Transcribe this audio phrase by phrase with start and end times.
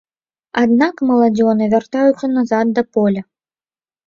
[0.61, 3.23] Аднак маладзёны вяртаюцца назад да поля.